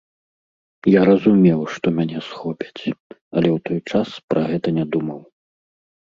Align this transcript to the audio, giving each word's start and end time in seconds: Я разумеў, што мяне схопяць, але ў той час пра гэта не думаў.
Я 0.91 1.01
разумеў, 1.09 1.59
што 1.73 1.91
мяне 1.97 2.19
схопяць, 2.27 2.83
але 3.35 3.49
ў 3.55 3.57
той 3.71 3.79
час 3.91 4.09
пра 4.35 4.41
гэта 4.53 4.67
не 4.79 4.85
думаў. 4.97 5.19